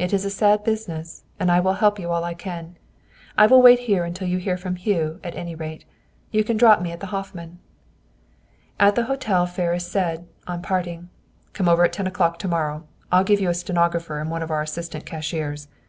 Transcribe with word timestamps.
It 0.00 0.12
is 0.12 0.24
a 0.24 0.30
sad 0.30 0.64
business, 0.64 1.22
and 1.38 1.48
I 1.48 1.60
will 1.60 1.74
help 1.74 2.00
you 2.00 2.10
all 2.10 2.24
I 2.24 2.34
can! 2.34 2.76
I 3.38 3.46
will 3.46 3.62
wait 3.62 3.78
here 3.78 4.02
until 4.04 4.26
you 4.26 4.38
hear 4.38 4.56
from 4.56 4.74
Hugh, 4.74 5.20
at 5.22 5.36
any 5.36 5.54
rate. 5.54 5.84
You 6.32 6.42
can 6.42 6.56
drop 6.56 6.82
me 6.82 6.90
at 6.90 6.98
the 6.98 7.06
Hoffman." 7.14 7.60
At 8.80 8.96
the 8.96 9.04
hotel 9.04 9.46
Ferris 9.46 9.86
said, 9.86 10.26
on 10.48 10.60
parting, 10.60 11.08
"Come 11.52 11.68
over 11.68 11.84
at 11.84 11.92
ten 11.92 12.08
o'clock 12.08 12.36
to 12.40 12.48
morrow. 12.48 12.88
I'll 13.12 13.22
give 13.22 13.38
you 13.38 13.48
a 13.48 13.54
stenographer 13.54 14.18
and 14.18 14.28
one 14.28 14.42
of 14.42 14.50
our 14.50 14.62
assistant 14.62 15.06
cashiers. 15.06 15.68